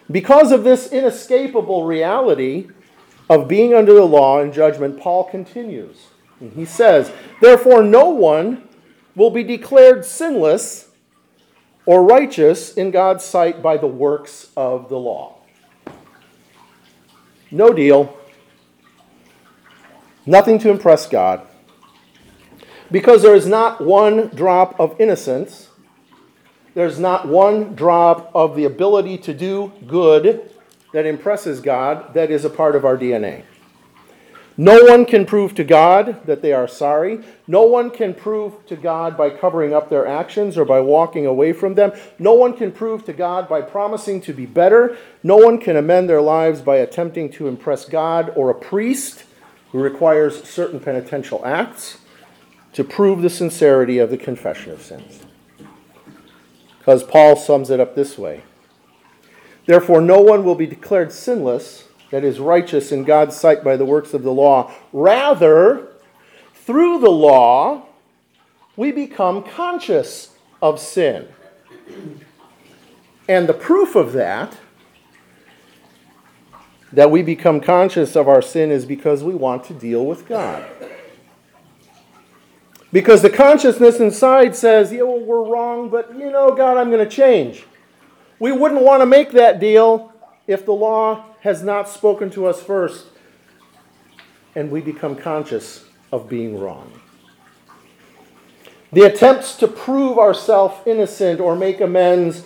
Because 0.09 0.53
of 0.53 0.63
this 0.63 0.89
inescapable 0.89 1.83
reality 1.83 2.69
of 3.29 3.47
being 3.47 3.73
under 3.73 3.93
the 3.93 4.05
law 4.05 4.39
and 4.41 4.53
judgment, 4.53 4.99
Paul 4.99 5.25
continues. 5.25 6.07
And 6.39 6.53
he 6.53 6.65
says, 6.65 7.11
Therefore, 7.41 7.83
no 7.83 8.09
one 8.09 8.67
will 9.15 9.31
be 9.31 9.43
declared 9.43 10.05
sinless 10.05 10.89
or 11.85 12.03
righteous 12.03 12.73
in 12.73 12.91
God's 12.91 13.23
sight 13.23 13.61
by 13.61 13.77
the 13.77 13.87
works 13.87 14.51
of 14.55 14.89
the 14.89 14.97
law. 14.97 15.39
No 17.49 17.73
deal. 17.73 18.17
Nothing 20.25 20.59
to 20.59 20.69
impress 20.69 21.07
God. 21.07 21.47
Because 22.91 23.21
there 23.21 23.35
is 23.35 23.47
not 23.47 23.81
one 23.81 24.27
drop 24.29 24.79
of 24.79 24.99
innocence, 24.99 25.69
there's 26.73 26.99
not 26.99 27.27
one 27.27 27.75
drop 27.75 28.31
of 28.35 28.55
the 28.55 28.65
ability 28.65 29.17
to 29.19 29.33
do 29.33 29.71
good 29.87 30.51
that 30.93 31.05
impresses 31.05 31.59
God 31.59 32.13
that 32.13 32.31
is 32.31 32.45
a 32.45 32.49
part 32.49 32.75
of 32.75 32.85
our 32.85 32.97
DNA. 32.97 33.43
No 34.59 34.83
one 34.85 35.05
can 35.05 35.23
prove 35.27 35.53
to 35.55 35.63
God 35.63 36.25
that 36.25 36.41
they 36.41 36.51
are 36.51 36.67
sorry. 36.67 37.23
No 37.45 37.61
one 37.61 37.91
can 37.91 38.15
prove 38.15 38.65
to 38.65 38.75
God 38.75 39.15
by 39.15 39.29
covering 39.29 39.71
up 39.71 39.87
their 39.89 40.07
actions 40.07 40.57
or 40.57 40.65
by 40.65 40.79
walking 40.79 41.27
away 41.27 41.53
from 41.53 41.75
them. 41.75 41.91
No 42.17 42.33
one 42.33 42.57
can 42.57 42.71
prove 42.71 43.05
to 43.05 43.13
God 43.13 43.47
by 43.47 43.61
promising 43.61 44.19
to 44.21 44.33
be 44.33 44.47
better. 44.47 44.97
No 45.21 45.37
one 45.37 45.59
can 45.59 45.77
amend 45.77 46.09
their 46.09 46.21
lives 46.21 46.61
by 46.61 46.77
attempting 46.77 47.31
to 47.33 47.47
impress 47.47 47.85
God 47.85 48.33
or 48.35 48.49
a 48.49 48.55
priest 48.55 49.25
who 49.71 49.79
requires 49.79 50.43
certain 50.43 50.79
penitential 50.79 51.45
acts 51.45 51.99
to 52.73 52.83
prove 52.83 53.21
the 53.21 53.29
sincerity 53.29 53.99
of 53.99 54.09
the 54.09 54.17
confession 54.17 54.71
of 54.71 54.81
sins. 54.81 55.21
Because 56.79 57.03
Paul 57.03 57.35
sums 57.35 57.69
it 57.69 57.79
up 57.79 57.93
this 57.93 58.17
way 58.17 58.43
Therefore, 59.67 60.01
no 60.01 60.21
one 60.21 60.43
will 60.43 60.55
be 60.55 60.65
declared 60.65 61.11
sinless 61.11 61.83
that 62.09 62.23
is 62.23 62.39
righteous 62.39 62.91
in 62.91 63.03
God's 63.03 63.35
sight 63.35 63.63
by 63.63 63.75
the 63.75 63.85
works 63.85 64.13
of 64.13 64.23
the 64.23 64.31
law. 64.31 64.73
Rather, 64.93 65.89
through 66.53 66.99
the 66.99 67.11
law, 67.11 67.83
we 68.77 68.91
become 68.91 69.43
conscious 69.43 70.35
of 70.61 70.79
sin. 70.79 71.27
And 73.27 73.47
the 73.47 73.53
proof 73.53 73.95
of 73.95 74.13
that, 74.13 74.57
that 76.93 77.11
we 77.11 77.21
become 77.21 77.59
conscious 77.59 78.15
of 78.15 78.29
our 78.29 78.41
sin, 78.41 78.71
is 78.71 78.85
because 78.85 79.21
we 79.21 79.35
want 79.35 79.65
to 79.65 79.73
deal 79.73 80.05
with 80.05 80.29
God. 80.29 80.65
Because 82.93 83.21
the 83.21 83.29
consciousness 83.29 83.99
inside 83.99 84.55
says, 84.55 84.93
yeah, 84.93 85.01
well, 85.01 85.19
we're 85.19 85.43
wrong, 85.43 85.89
but 85.89 86.15
you 86.17 86.31
know, 86.31 86.55
God, 86.55 86.77
I'm 86.77 86.89
going 86.89 87.03
to 87.03 87.13
change. 87.13 87.65
We 88.39 88.51
wouldn't 88.51 88.81
want 88.81 89.01
to 89.01 89.05
make 89.05 89.31
that 89.31 89.59
deal 89.59 90.13
if 90.45 90.65
the 90.65 90.73
law 90.73 91.25
has 91.41 91.63
not 91.63 91.89
spoken 91.89 92.29
to 92.31 92.45
us 92.45 92.61
first 92.61 93.07
and 94.55 94.71
we 94.71 94.81
become 94.81 95.15
conscious 95.15 95.85
of 96.11 96.27
being 96.27 96.59
wrong. 96.59 96.91
The 98.91 99.03
attempts 99.03 99.55
to 99.57 99.67
prove 99.67 100.17
ourselves 100.17 100.75
innocent 100.85 101.39
or 101.39 101.55
make 101.55 101.81
amends 101.81 102.43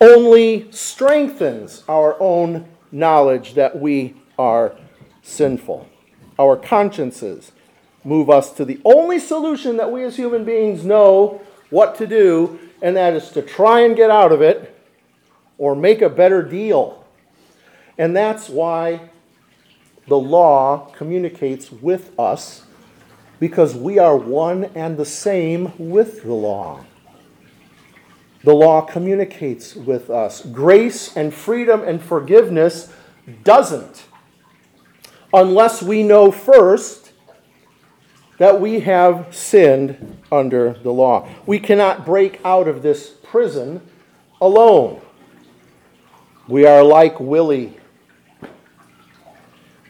only 0.00 0.70
strengthens 0.72 1.84
our 1.88 2.20
own 2.20 2.68
knowledge 2.90 3.54
that 3.54 3.80
we 3.80 4.14
are 4.38 4.76
sinful. 5.22 5.88
Our 6.38 6.56
consciences 6.56 7.52
move 8.02 8.28
us 8.28 8.52
to 8.52 8.64
the 8.64 8.80
only 8.84 9.18
solution 9.18 9.76
that 9.76 9.90
we 9.90 10.04
as 10.04 10.16
human 10.16 10.44
beings 10.44 10.84
know 10.84 11.40
what 11.70 11.94
to 11.96 12.06
do, 12.06 12.58
and 12.82 12.96
that 12.96 13.14
is 13.14 13.30
to 13.30 13.40
try 13.40 13.80
and 13.80 13.96
get 13.96 14.10
out 14.10 14.32
of 14.32 14.42
it 14.42 14.73
or 15.64 15.74
make 15.74 16.02
a 16.02 16.10
better 16.10 16.42
deal 16.42 17.04
and 17.96 18.14
that's 18.14 18.48
why 18.48 19.08
the 20.06 20.18
law 20.18 20.90
communicates 20.96 21.70
with 21.70 22.18
us 22.18 22.64
because 23.40 23.74
we 23.74 23.98
are 23.98 24.16
one 24.16 24.64
and 24.74 24.96
the 24.96 25.04
same 25.04 25.72
with 25.78 26.22
the 26.22 26.32
law. 26.32 26.84
The 28.42 28.54
law 28.54 28.82
communicates 28.82 29.74
with 29.74 30.10
us. 30.10 30.44
Grace 30.44 31.16
and 31.16 31.32
freedom 31.32 31.82
and 31.82 32.02
forgiveness 32.02 32.92
doesn't 33.42 34.04
unless 35.32 35.82
we 35.82 36.02
know 36.02 36.30
first 36.30 37.12
that 38.38 38.60
we 38.60 38.80
have 38.80 39.34
sinned 39.34 40.20
under 40.30 40.74
the 40.74 40.92
law. 40.92 41.28
We 41.46 41.58
cannot 41.58 42.04
break 42.04 42.40
out 42.44 42.68
of 42.68 42.82
this 42.82 43.10
prison 43.22 43.80
alone. 44.40 45.00
We 46.46 46.66
are 46.66 46.82
like 46.82 47.18
Willie 47.18 47.78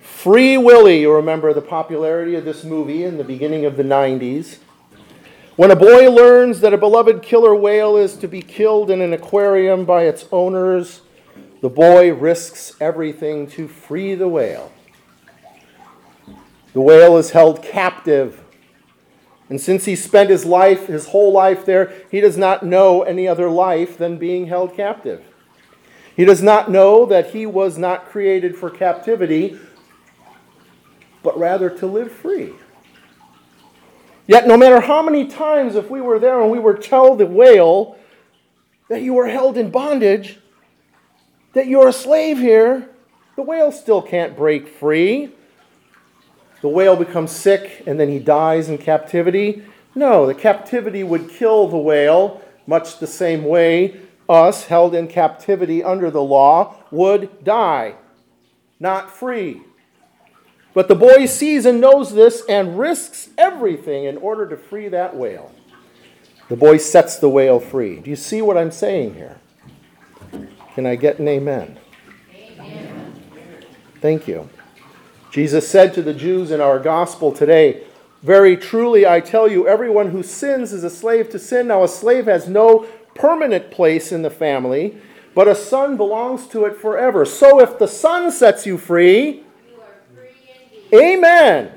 Free 0.00 0.56
Willy, 0.56 1.00
you 1.00 1.12
remember 1.12 1.52
the 1.52 1.60
popularity 1.60 2.36
of 2.36 2.44
this 2.44 2.62
movie 2.62 3.02
in 3.02 3.18
the 3.18 3.24
beginning 3.24 3.64
of 3.64 3.76
the 3.76 3.82
90s. 3.82 4.58
When 5.56 5.72
a 5.72 5.76
boy 5.76 6.08
learns 6.10 6.60
that 6.60 6.72
a 6.72 6.78
beloved 6.78 7.22
killer 7.22 7.56
whale 7.56 7.96
is 7.96 8.16
to 8.18 8.28
be 8.28 8.40
killed 8.40 8.88
in 8.88 9.00
an 9.00 9.12
aquarium 9.12 9.84
by 9.84 10.04
its 10.04 10.26
owners, 10.30 11.02
the 11.60 11.68
boy 11.68 12.14
risks 12.14 12.76
everything 12.80 13.48
to 13.48 13.66
free 13.66 14.14
the 14.14 14.28
whale. 14.28 14.70
The 16.72 16.80
whale 16.80 17.18
is 17.18 17.32
held 17.32 17.64
captive. 17.64 18.44
And 19.48 19.60
since 19.60 19.86
he 19.86 19.96
spent 19.96 20.30
his 20.30 20.44
life, 20.44 20.86
his 20.86 21.08
whole 21.08 21.32
life 21.32 21.66
there, 21.66 21.92
he 22.12 22.20
does 22.20 22.38
not 22.38 22.62
know 22.62 23.02
any 23.02 23.26
other 23.26 23.50
life 23.50 23.98
than 23.98 24.18
being 24.18 24.46
held 24.46 24.74
captive. 24.74 25.33
He 26.16 26.24
does 26.24 26.42
not 26.42 26.70
know 26.70 27.06
that 27.06 27.30
he 27.30 27.44
was 27.44 27.76
not 27.76 28.06
created 28.06 28.56
for 28.56 28.70
captivity, 28.70 29.58
but 31.22 31.36
rather 31.38 31.68
to 31.70 31.86
live 31.86 32.12
free. 32.12 32.52
Yet, 34.26 34.46
no 34.46 34.56
matter 34.56 34.80
how 34.80 35.02
many 35.02 35.26
times, 35.26 35.74
if 35.74 35.90
we 35.90 36.00
were 36.00 36.18
there 36.18 36.40
and 36.40 36.50
we 36.50 36.58
were 36.58 36.74
tell 36.74 37.16
the 37.16 37.26
whale 37.26 37.98
that 38.88 39.02
you 39.02 39.12
were 39.12 39.28
held 39.28 39.58
in 39.58 39.70
bondage, 39.70 40.38
that 41.52 41.66
you're 41.66 41.88
a 41.88 41.92
slave 41.92 42.38
here, 42.38 42.88
the 43.36 43.42
whale 43.42 43.72
still 43.72 44.00
can't 44.00 44.36
break 44.36 44.68
free. 44.68 45.30
The 46.62 46.68
whale 46.68 46.96
becomes 46.96 47.32
sick 47.32 47.82
and 47.86 47.98
then 47.98 48.08
he 48.08 48.18
dies 48.18 48.68
in 48.68 48.78
captivity. 48.78 49.64
No, 49.94 50.26
the 50.26 50.34
captivity 50.34 51.02
would 51.02 51.28
kill 51.28 51.68
the 51.68 51.76
whale, 51.76 52.40
much 52.66 52.98
the 52.98 53.06
same 53.06 53.44
way 53.44 54.00
us, 54.28 54.64
held 54.66 54.94
in 54.94 55.08
captivity 55.08 55.82
under 55.82 56.10
the 56.10 56.22
law, 56.22 56.76
would 56.90 57.44
die, 57.44 57.94
not 58.80 59.10
free. 59.10 59.62
But 60.74 60.88
the 60.88 60.96
boy 60.96 61.26
sees 61.26 61.66
and 61.66 61.80
knows 61.80 62.14
this 62.14 62.42
and 62.48 62.78
risks 62.78 63.30
everything 63.38 64.04
in 64.04 64.16
order 64.16 64.46
to 64.48 64.56
free 64.56 64.88
that 64.88 65.16
whale. 65.16 65.52
The 66.48 66.56
boy 66.56 66.78
sets 66.78 67.18
the 67.18 67.28
whale 67.28 67.60
free. 67.60 68.00
Do 68.00 68.10
you 68.10 68.16
see 68.16 68.42
what 68.42 68.58
I'm 68.58 68.72
saying 68.72 69.14
here? 69.14 69.38
Can 70.74 70.84
I 70.84 70.96
get 70.96 71.20
an 71.20 71.28
amen? 71.28 71.78
amen? 72.34 73.14
Thank 74.00 74.26
you. 74.26 74.50
Jesus 75.30 75.68
said 75.68 75.94
to 75.94 76.02
the 76.02 76.12
Jews 76.12 76.50
in 76.50 76.60
our 76.60 76.78
gospel 76.78 77.32
today, 77.32 77.84
Very 78.22 78.56
truly 78.56 79.06
I 79.06 79.20
tell 79.20 79.50
you, 79.50 79.66
everyone 79.66 80.10
who 80.10 80.22
sins 80.22 80.72
is 80.72 80.84
a 80.84 80.90
slave 80.90 81.30
to 81.30 81.38
sin. 81.38 81.68
Now, 81.68 81.84
a 81.84 81.88
slave 81.88 82.26
has 82.26 82.48
no 82.48 82.86
permanent 83.14 83.70
place 83.70 84.12
in 84.12 84.22
the 84.22 84.30
family, 84.30 84.98
but 85.34 85.48
a 85.48 85.54
son 85.54 85.96
belongs 85.96 86.46
to 86.48 86.64
it 86.64 86.76
forever. 86.76 87.24
So 87.24 87.60
if 87.60 87.78
the 87.78 87.88
son 87.88 88.30
sets 88.30 88.66
you 88.66 88.78
free, 88.78 89.44
Amen. 90.92 91.72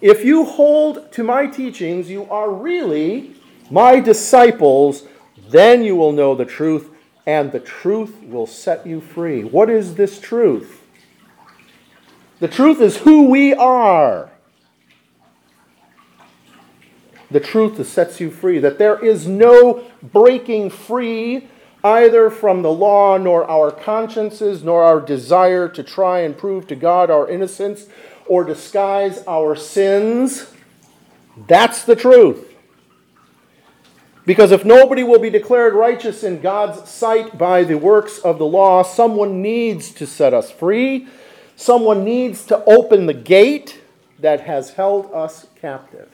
If 0.00 0.24
you 0.24 0.44
hold 0.44 1.12
to 1.12 1.22
my 1.22 1.46
teachings, 1.46 2.10
you 2.10 2.24
are 2.28 2.50
really 2.50 3.36
my 3.70 4.00
disciples, 4.00 5.06
then 5.48 5.84
you 5.84 5.94
will 5.94 6.12
know 6.12 6.34
the 6.34 6.44
truth, 6.44 6.90
and 7.24 7.52
the 7.52 7.60
truth 7.60 8.20
will 8.22 8.46
set 8.46 8.86
you 8.86 9.00
free. 9.00 9.44
What 9.44 9.70
is 9.70 9.94
this 9.94 10.18
truth? 10.18 10.82
The 12.40 12.48
truth 12.48 12.80
is 12.80 12.98
who 12.98 13.30
we 13.30 13.54
are. 13.54 14.30
The 17.34 17.40
truth 17.40 17.78
that 17.78 17.84
sets 17.86 18.20
you 18.20 18.30
free, 18.30 18.60
that 18.60 18.78
there 18.78 18.96
is 19.04 19.26
no 19.26 19.82
breaking 20.00 20.70
free 20.70 21.48
either 21.82 22.30
from 22.30 22.62
the 22.62 22.70
law, 22.70 23.18
nor 23.18 23.44
our 23.50 23.72
consciences, 23.72 24.62
nor 24.62 24.84
our 24.84 25.00
desire 25.00 25.68
to 25.68 25.82
try 25.82 26.20
and 26.20 26.38
prove 26.38 26.68
to 26.68 26.76
God 26.76 27.10
our 27.10 27.28
innocence 27.28 27.86
or 28.28 28.44
disguise 28.44 29.24
our 29.26 29.56
sins. 29.56 30.52
That's 31.48 31.82
the 31.82 31.96
truth. 31.96 32.54
Because 34.24 34.52
if 34.52 34.64
nobody 34.64 35.02
will 35.02 35.18
be 35.18 35.28
declared 35.28 35.74
righteous 35.74 36.22
in 36.22 36.40
God's 36.40 36.88
sight 36.88 37.36
by 37.36 37.64
the 37.64 37.76
works 37.76 38.20
of 38.20 38.38
the 38.38 38.46
law, 38.46 38.84
someone 38.84 39.42
needs 39.42 39.90
to 39.94 40.06
set 40.06 40.32
us 40.32 40.52
free. 40.52 41.08
Someone 41.56 42.04
needs 42.04 42.44
to 42.46 42.64
open 42.64 43.06
the 43.06 43.12
gate 43.12 43.80
that 44.20 44.42
has 44.42 44.74
held 44.74 45.12
us 45.12 45.48
captive 45.60 46.08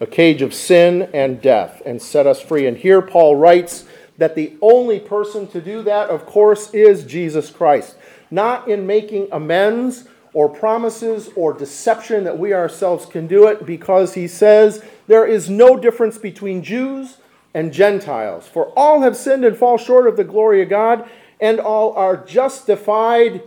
a 0.00 0.06
cage 0.06 0.42
of 0.42 0.52
sin 0.52 1.08
and 1.14 1.40
death, 1.40 1.82
and 1.86 2.00
set 2.00 2.26
us 2.26 2.40
free. 2.40 2.66
And 2.66 2.76
here 2.76 3.00
Paul 3.00 3.36
writes 3.36 3.84
that 4.18 4.34
the 4.34 4.56
only 4.60 5.00
person 5.00 5.46
to 5.48 5.60
do 5.60 5.82
that, 5.82 6.10
of 6.10 6.26
course, 6.26 6.72
is 6.74 7.04
Jesus 7.04 7.50
Christ. 7.50 7.96
Not 8.30 8.68
in 8.68 8.86
making 8.86 9.28
amends 9.32 10.04
or 10.32 10.48
promises 10.48 11.30
or 11.34 11.54
deception 11.54 12.24
that 12.24 12.38
we 12.38 12.52
ourselves 12.52 13.06
can 13.06 13.26
do 13.26 13.46
it, 13.46 13.64
because 13.64 14.14
he 14.14 14.28
says 14.28 14.84
there 15.06 15.26
is 15.26 15.48
no 15.48 15.78
difference 15.78 16.18
between 16.18 16.62
Jews 16.62 17.16
and 17.54 17.72
Gentiles. 17.72 18.46
For 18.46 18.66
all 18.76 19.00
have 19.00 19.16
sinned 19.16 19.44
and 19.44 19.56
fall 19.56 19.78
short 19.78 20.06
of 20.06 20.18
the 20.18 20.24
glory 20.24 20.62
of 20.62 20.68
God, 20.68 21.08
and 21.40 21.58
all 21.58 21.94
are 21.94 22.16
justified 22.16 23.42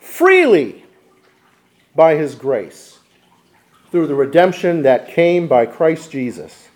freely 0.00 0.84
by 1.96 2.14
his 2.14 2.36
grace 2.36 2.97
through 3.90 4.06
the 4.06 4.14
redemption 4.14 4.82
that 4.82 5.08
came 5.08 5.48
by 5.48 5.66
Christ 5.66 6.10
Jesus. 6.10 6.68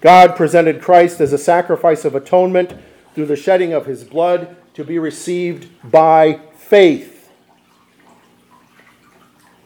God 0.00 0.36
presented 0.36 0.82
Christ 0.82 1.20
as 1.20 1.32
a 1.32 1.38
sacrifice 1.38 2.04
of 2.04 2.14
atonement 2.14 2.74
through 3.14 3.26
the 3.26 3.36
shedding 3.36 3.72
of 3.72 3.86
his 3.86 4.04
blood 4.04 4.56
to 4.74 4.84
be 4.84 4.98
received 4.98 5.68
by 5.90 6.40
faith. 6.56 7.30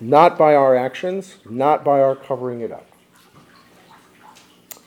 Not 0.00 0.38
by 0.38 0.54
our 0.54 0.76
actions, 0.76 1.36
not 1.48 1.84
by 1.84 2.00
our 2.00 2.16
covering 2.16 2.60
it 2.60 2.72
up. 2.72 2.86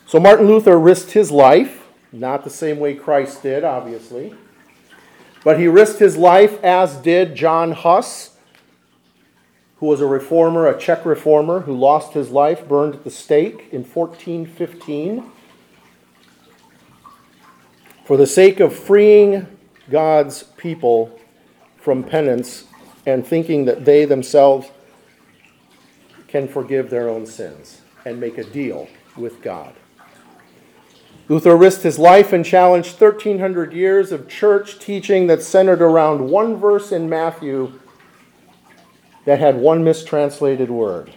So 0.06 0.18
Martin 0.18 0.46
Luther 0.46 0.78
risked 0.78 1.12
his 1.12 1.30
life, 1.30 1.86
not 2.10 2.44
the 2.44 2.50
same 2.50 2.78
way 2.78 2.94
Christ 2.94 3.42
did, 3.42 3.64
obviously, 3.64 4.34
but 5.44 5.58
he 5.58 5.68
risked 5.68 5.98
his 5.98 6.16
life 6.16 6.62
as 6.64 6.96
did 6.96 7.34
John 7.34 7.72
Huss, 7.72 8.33
who 9.76 9.86
was 9.86 10.00
a 10.00 10.06
reformer, 10.06 10.66
a 10.66 10.78
Czech 10.78 11.04
reformer, 11.04 11.60
who 11.60 11.76
lost 11.76 12.12
his 12.12 12.30
life, 12.30 12.68
burned 12.68 12.94
at 12.94 13.04
the 13.04 13.10
stake 13.10 13.68
in 13.72 13.82
1415. 13.84 15.30
For 18.04 18.16
the 18.16 18.26
sake 18.26 18.60
of 18.60 18.74
freeing 18.74 19.46
God's 19.90 20.44
people 20.56 21.18
from 21.78 22.02
penance 22.02 22.64
and 23.06 23.26
thinking 23.26 23.64
that 23.66 23.84
they 23.84 24.04
themselves 24.04 24.68
can 26.28 26.48
forgive 26.48 26.90
their 26.90 27.08
own 27.08 27.26
sins 27.26 27.80
and 28.04 28.20
make 28.20 28.38
a 28.38 28.44
deal 28.44 28.88
with 29.16 29.42
God. 29.42 29.74
Luther 31.28 31.56
risked 31.56 31.82
his 31.82 31.98
life 31.98 32.32
and 32.32 32.44
challenged 32.44 33.00
1,300 33.00 33.72
years 33.72 34.12
of 34.12 34.28
church 34.28 34.78
teaching 34.78 35.26
that 35.26 35.42
centered 35.42 35.80
around 35.80 36.28
one 36.28 36.56
verse 36.56 36.92
in 36.92 37.08
Matthew 37.08 37.78
that 39.24 39.38
had 39.38 39.56
one 39.56 39.84
mistranslated 39.84 40.70
word. 40.70 41.12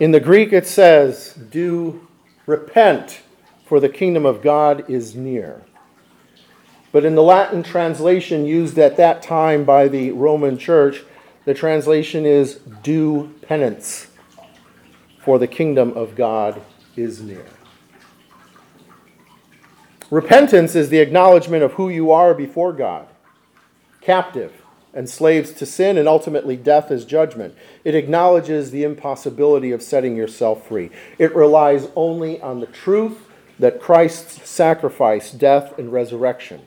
In 0.00 0.10
the 0.10 0.20
Greek, 0.20 0.52
it 0.52 0.66
says, 0.66 1.34
Do 1.34 2.06
repent, 2.46 3.22
for 3.64 3.80
the 3.80 3.88
kingdom 3.88 4.26
of 4.26 4.42
God 4.42 4.88
is 4.90 5.14
near. 5.14 5.62
But 6.92 7.04
in 7.04 7.14
the 7.14 7.22
Latin 7.22 7.62
translation 7.62 8.44
used 8.44 8.78
at 8.78 8.96
that 8.96 9.22
time 9.22 9.64
by 9.64 9.88
the 9.88 10.12
Roman 10.12 10.58
church, 10.58 11.02
the 11.44 11.54
translation 11.54 12.24
is 12.26 12.56
do 12.82 13.34
penance, 13.42 14.08
for 15.18 15.38
the 15.38 15.46
kingdom 15.46 15.92
of 15.92 16.14
God 16.14 16.60
is 16.96 17.20
near. 17.20 17.46
Repentance 20.10 20.74
is 20.74 20.90
the 20.90 20.98
acknowledgement 20.98 21.62
of 21.62 21.72
who 21.72 21.88
you 21.88 22.10
are 22.12 22.34
before 22.34 22.72
God, 22.72 23.08
captive 24.00 24.63
and 24.94 25.08
slaves 25.08 25.52
to 25.52 25.66
sin, 25.66 25.98
and 25.98 26.08
ultimately 26.08 26.56
death 26.56 26.90
as 26.90 27.04
judgment. 27.04 27.54
It 27.84 27.94
acknowledges 27.94 28.70
the 28.70 28.84
impossibility 28.84 29.72
of 29.72 29.82
setting 29.82 30.16
yourself 30.16 30.68
free. 30.68 30.90
It 31.18 31.34
relies 31.34 31.88
only 31.96 32.40
on 32.40 32.60
the 32.60 32.66
truth 32.66 33.28
that 33.58 33.80
Christ's 33.80 34.48
sacrifice, 34.48 35.30
death, 35.30 35.78
and 35.78 35.92
resurrection 35.92 36.62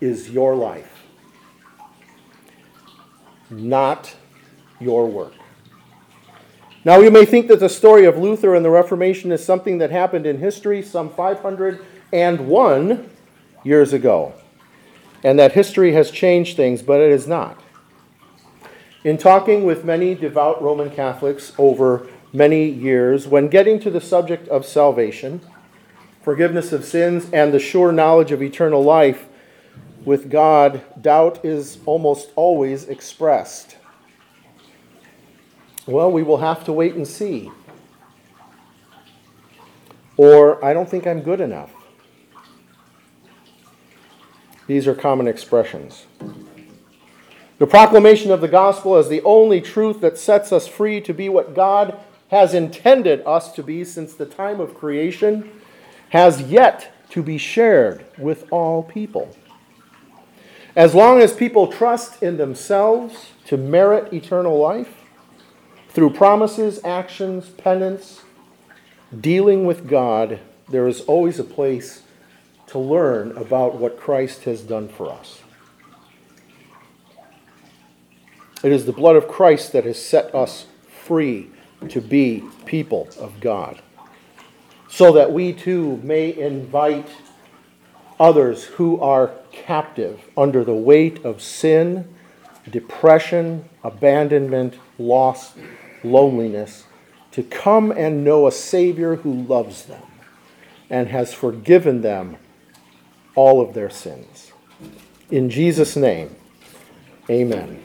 is 0.00 0.30
your 0.30 0.54
life, 0.54 1.04
not 3.50 4.14
your 4.80 5.06
work. 5.06 5.32
Now, 6.84 7.00
you 7.00 7.10
may 7.10 7.24
think 7.24 7.48
that 7.48 7.60
the 7.60 7.70
story 7.70 8.04
of 8.04 8.18
Luther 8.18 8.54
and 8.54 8.62
the 8.62 8.70
Reformation 8.70 9.32
is 9.32 9.42
something 9.42 9.78
that 9.78 9.90
happened 9.90 10.26
in 10.26 10.38
history 10.38 10.82
some 10.82 11.08
501 11.08 13.10
years 13.64 13.94
ago, 13.94 14.34
and 15.24 15.38
that 15.38 15.52
history 15.52 15.92
has 15.92 16.10
changed 16.10 16.56
things, 16.56 16.82
but 16.82 17.00
it 17.00 17.10
has 17.10 17.26
not. 17.26 17.60
In 19.02 19.16
talking 19.16 19.64
with 19.64 19.84
many 19.84 20.14
devout 20.14 20.62
Roman 20.62 20.90
Catholics 20.90 21.52
over 21.58 22.06
many 22.32 22.66
years, 22.66 23.26
when 23.26 23.48
getting 23.48 23.80
to 23.80 23.90
the 23.90 24.00
subject 24.00 24.46
of 24.48 24.66
salvation, 24.66 25.40
forgiveness 26.22 26.72
of 26.72 26.84
sins, 26.84 27.28
and 27.32 27.52
the 27.52 27.58
sure 27.58 27.90
knowledge 27.90 28.32
of 28.32 28.42
eternal 28.42 28.84
life 28.84 29.26
with 30.04 30.30
God, 30.30 30.82
doubt 31.00 31.44
is 31.44 31.78
almost 31.86 32.30
always 32.36 32.84
expressed. 32.84 33.76
Well, 35.86 36.10
we 36.10 36.22
will 36.22 36.38
have 36.38 36.64
to 36.64 36.72
wait 36.72 36.94
and 36.94 37.06
see. 37.06 37.50
Or, 40.16 40.62
I 40.64 40.72
don't 40.72 40.88
think 40.88 41.06
I'm 41.06 41.20
good 41.20 41.40
enough. 41.40 41.72
These 44.66 44.86
are 44.86 44.94
common 44.94 45.28
expressions. 45.28 46.06
The 47.58 47.66
proclamation 47.66 48.30
of 48.30 48.40
the 48.40 48.48
gospel 48.48 48.96
as 48.96 49.08
the 49.08 49.22
only 49.22 49.60
truth 49.60 50.00
that 50.00 50.18
sets 50.18 50.52
us 50.52 50.66
free 50.66 51.00
to 51.02 51.14
be 51.14 51.28
what 51.28 51.54
God 51.54 51.98
has 52.28 52.54
intended 52.54 53.22
us 53.24 53.52
to 53.52 53.62
be 53.62 53.84
since 53.84 54.14
the 54.14 54.26
time 54.26 54.60
of 54.60 54.74
creation 54.74 55.50
has 56.10 56.42
yet 56.42 56.92
to 57.10 57.22
be 57.22 57.38
shared 57.38 58.04
with 58.18 58.50
all 58.50 58.82
people. 58.82 59.36
As 60.74 60.94
long 60.94 61.20
as 61.20 61.32
people 61.32 61.68
trust 61.68 62.22
in 62.22 62.36
themselves 62.36 63.30
to 63.46 63.56
merit 63.56 64.12
eternal 64.12 64.58
life, 64.58 65.04
through 65.90 66.10
promises, 66.10 66.80
actions, 66.84 67.48
penance, 67.50 68.22
dealing 69.20 69.64
with 69.64 69.88
God, 69.88 70.40
there 70.68 70.88
is 70.88 71.02
always 71.02 71.38
a 71.38 71.44
place 71.44 72.02
to 72.68 72.78
learn 72.78 73.36
about 73.36 73.76
what 73.76 73.98
Christ 73.98 74.44
has 74.44 74.62
done 74.62 74.88
for 74.88 75.10
us. 75.10 75.40
It 78.62 78.72
is 78.72 78.86
the 78.86 78.92
blood 78.92 79.16
of 79.16 79.28
Christ 79.28 79.72
that 79.72 79.84
has 79.84 80.02
set 80.02 80.34
us 80.34 80.66
free 80.88 81.50
to 81.90 82.00
be 82.00 82.42
people 82.64 83.08
of 83.18 83.40
God, 83.40 83.82
so 84.88 85.12
that 85.12 85.32
we 85.32 85.52
too 85.52 85.98
may 86.02 86.34
invite 86.34 87.08
others 88.18 88.64
who 88.64 88.98
are 89.00 89.32
captive 89.52 90.20
under 90.36 90.64
the 90.64 90.74
weight 90.74 91.24
of 91.24 91.42
sin, 91.42 92.08
depression, 92.70 93.68
abandonment, 93.82 94.78
loss, 94.98 95.52
loneliness, 96.02 96.84
to 97.32 97.42
come 97.42 97.90
and 97.90 98.24
know 98.24 98.46
a 98.46 98.52
Savior 98.52 99.16
who 99.16 99.32
loves 99.32 99.84
them 99.84 100.02
and 100.88 101.08
has 101.08 101.34
forgiven 101.34 102.00
them 102.00 102.36
all 103.34 103.60
of 103.60 103.74
their 103.74 103.90
sins. 103.90 104.52
In 105.30 105.50
Jesus' 105.50 105.96
name, 105.96 106.34
amen. 107.28 107.80